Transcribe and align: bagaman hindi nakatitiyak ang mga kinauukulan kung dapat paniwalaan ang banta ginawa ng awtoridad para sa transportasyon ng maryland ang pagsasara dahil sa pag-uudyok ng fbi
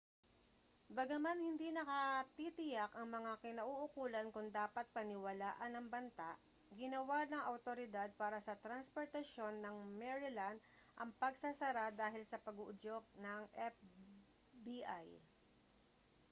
bagaman 0.97 1.37
hindi 1.47 1.67
nakatitiyak 1.71 2.89
ang 2.97 3.07
mga 3.17 3.33
kinauukulan 3.43 4.27
kung 4.35 4.47
dapat 4.59 4.85
paniwalaan 4.97 5.71
ang 5.77 5.87
banta 5.93 6.31
ginawa 6.79 7.19
ng 7.29 7.43
awtoridad 7.53 8.09
para 8.21 8.39
sa 8.45 8.57
transportasyon 8.65 9.53
ng 9.61 9.75
maryland 10.01 10.57
ang 11.01 11.09
pagsasara 11.21 11.85
dahil 12.01 12.23
sa 12.27 12.37
pag-uudyok 12.45 13.05
ng 13.25 13.41
fbi 13.77 15.07